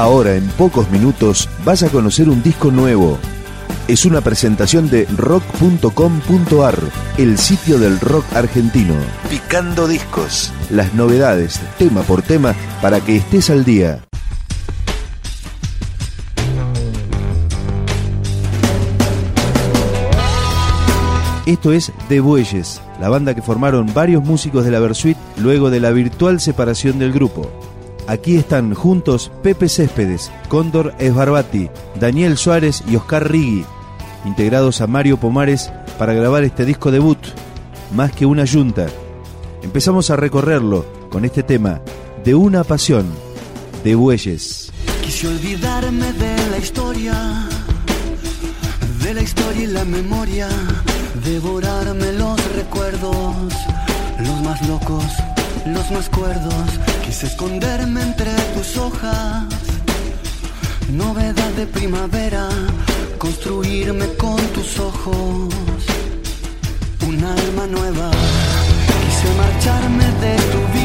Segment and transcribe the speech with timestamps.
[0.00, 3.18] Ahora, en pocos minutos, vas a conocer un disco nuevo.
[3.86, 6.78] Es una presentación de rock.com.ar,
[7.18, 8.94] el sitio del rock argentino.
[9.28, 10.54] Picando discos.
[10.70, 14.02] Las novedades, tema por tema, para que estés al día.
[21.44, 25.80] Esto es The Bueyes, la banda que formaron varios músicos de la Versuit luego de
[25.80, 27.69] la virtual separación del grupo.
[28.06, 33.64] Aquí están juntos Pepe Céspedes, Cóndor Esbarbati, Daniel Suárez y Oscar Rigui,
[34.24, 37.18] integrados a Mario Pomares para grabar este disco debut,
[37.94, 38.86] Más que una yunta.
[39.62, 41.80] Empezamos a recorrerlo con este tema,
[42.24, 43.06] De una pasión,
[43.84, 44.72] de Bueyes.
[45.04, 47.48] Quise olvidarme de la historia,
[49.02, 50.48] de la historia y la memoria
[51.24, 53.36] devorarme los recuerdos,
[54.18, 55.04] los más locos,
[55.66, 56.64] los más cuerdos.
[57.04, 59.44] Quise esconderme entre tus hojas,
[60.92, 62.48] novedad de primavera,
[63.18, 65.54] construirme con tus ojos,
[67.06, 68.10] un alma nueva.
[69.04, 70.79] Quise marcharme de tu vida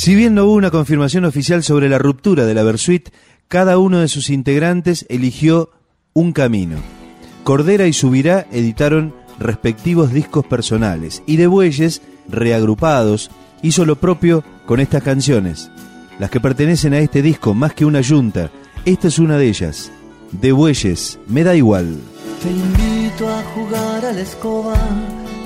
[0.00, 3.10] Si bien no hubo una confirmación oficial sobre la ruptura de la Versuit,
[3.48, 5.72] cada uno de sus integrantes eligió
[6.14, 6.78] un camino.
[7.44, 13.30] Cordera y Subirá editaron respectivos discos personales y De Bueyes, reagrupados,
[13.60, 15.70] hizo lo propio con estas canciones,
[16.18, 18.50] las que pertenecen a este disco más que una yunta.
[18.86, 19.92] Esta es una de ellas.
[20.32, 21.98] De Bueyes, me da igual.
[22.42, 24.78] Te invito a jugar a la escoba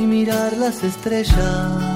[0.01, 1.94] y mirar las estrellas.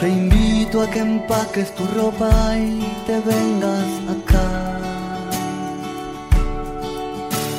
[0.00, 4.80] Te invito a que empaques tu ropa y te vengas acá.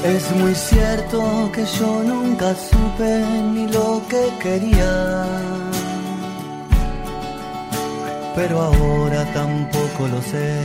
[0.03, 3.23] Es muy cierto que yo nunca supe
[3.53, 5.25] ni lo que quería.
[8.35, 10.61] Pero ahora tampoco lo sé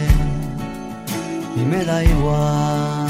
[1.56, 3.06] y me da igual.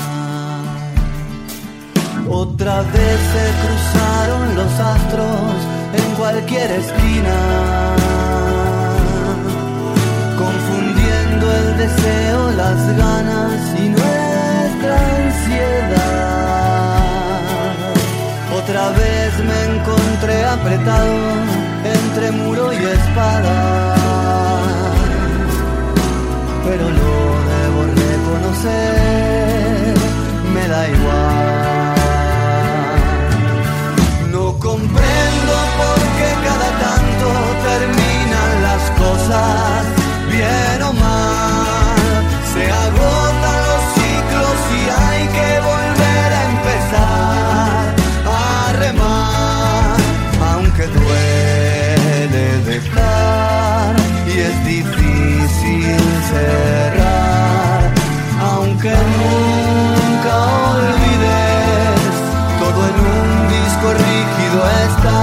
[2.28, 5.56] Otra vez se cruzaron los astros
[5.94, 7.90] en cualquier esquina
[11.50, 16.30] el deseo, las ganas y nuestra ansiedad.
[18.56, 21.14] Otra vez me encontré apretado
[21.84, 23.94] entre muro y espada,
[26.64, 27.39] pero lo
[59.20, 60.34] nunca
[60.74, 62.12] olvides,
[62.60, 64.58] todo en un disco rígido
[64.88, 65.18] está.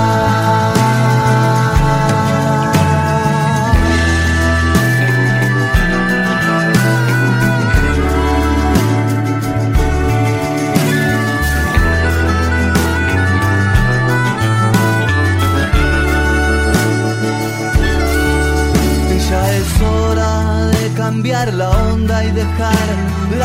[19.30, 22.87] Ya es hora de cambiar la onda y dejar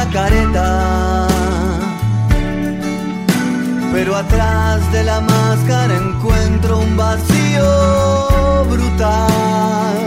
[0.04, 1.26] la careta.
[3.93, 9.99] Pero atrás de la máscara encuentro un vacío brutal.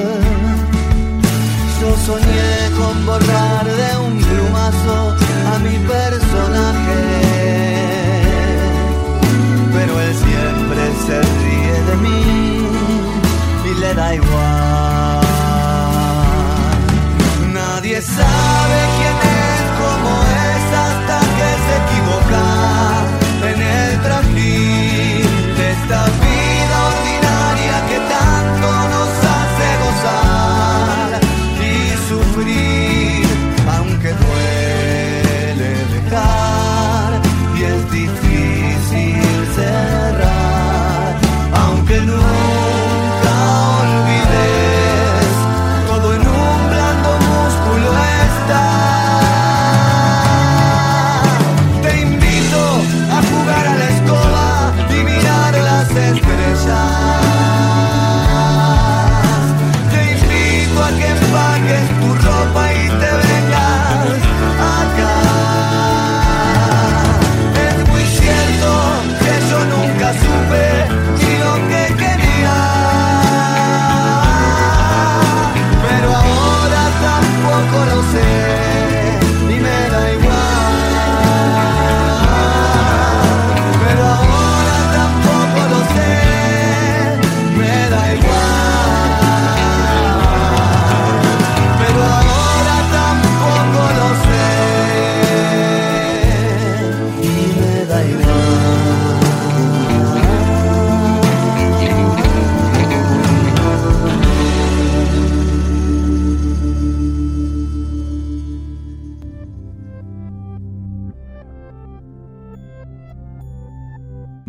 [1.80, 3.95] Yo soñé con borrar de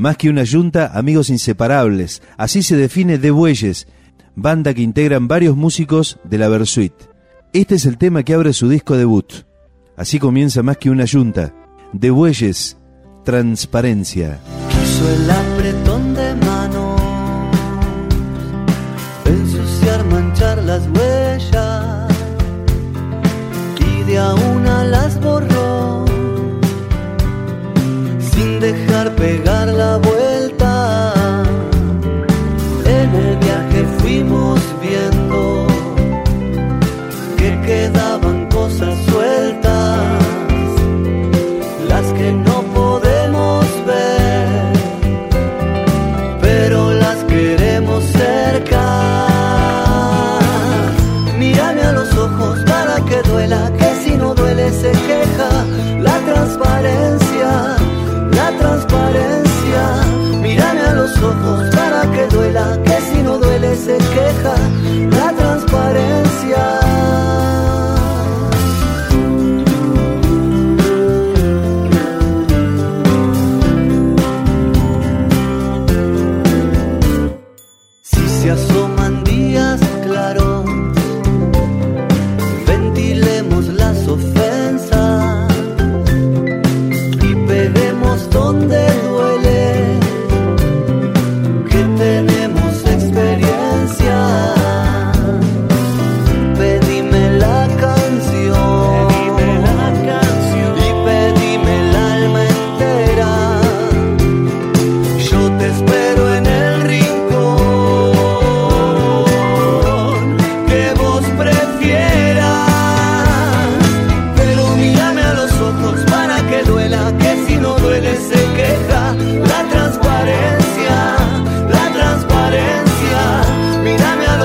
[0.06, 2.22] Más que una yunta, amigos inseparables.
[2.36, 3.88] Así se define De Bueyes,
[4.36, 6.92] banda que integran varios músicos de la Versuit.
[7.52, 9.32] Este es el tema que abre su disco debut.
[9.96, 11.52] Así comienza Más que una yunta.
[11.92, 12.76] De Bueyes,
[13.25, 14.38] Transparencia.
[14.70, 16.96] Quiso el apretón de mano,
[19.25, 22.14] ensuciar, manchar las huellas
[23.80, 25.55] y de a una las borró
[28.73, 30.15] dejar pegar la vuelta.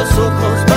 [0.02, 0.71] los ojos.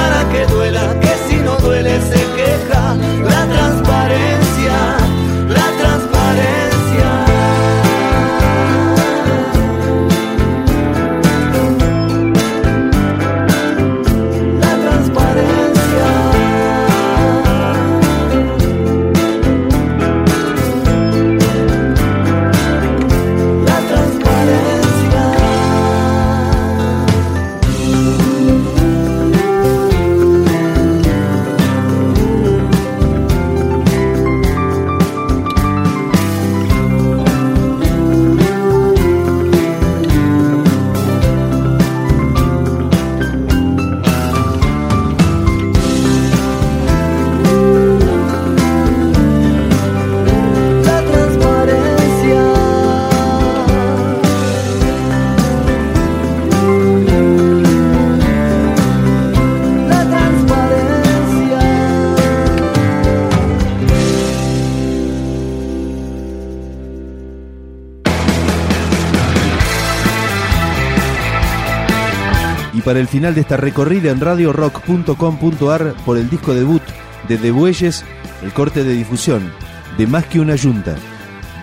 [72.84, 76.82] para el final de esta recorrida en radiorock.com.ar por el disco debut
[77.28, 78.04] de De Bueyes,
[78.42, 79.50] el corte de difusión
[79.96, 80.94] de Más que una yunta.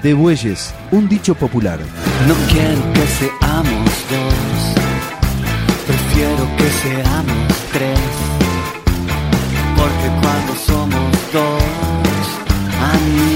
[0.04, 1.80] De Bueyes, un dicho popular.
[2.28, 4.76] No quiero que seamos dos,
[5.86, 8.00] prefiero que seamos tres,
[9.76, 11.64] porque cuando somos dos,
[12.82, 13.31] a mí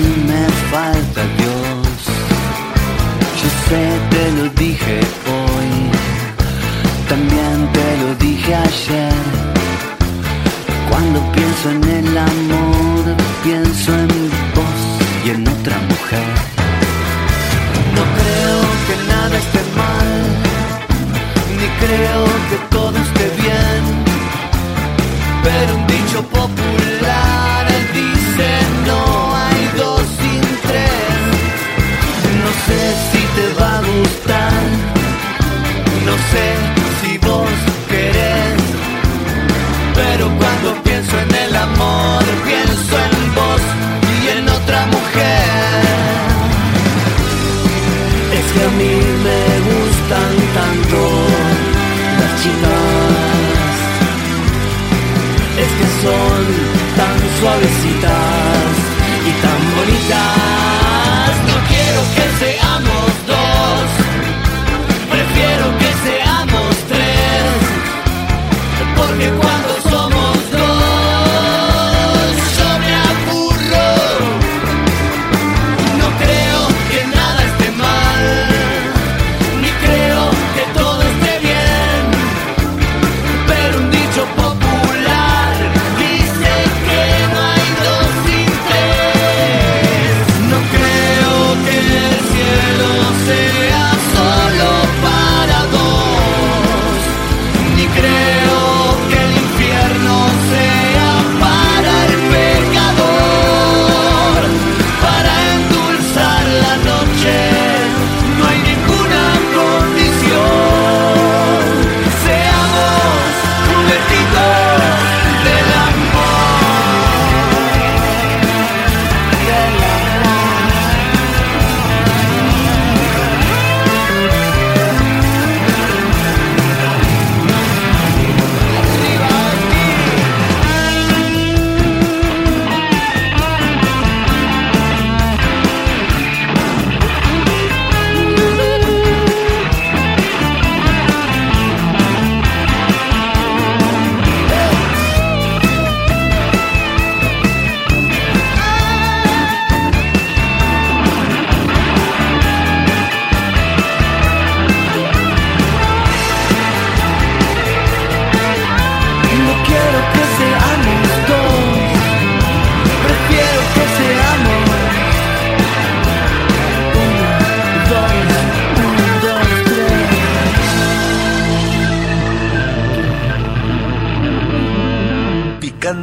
[60.07, 60.34] die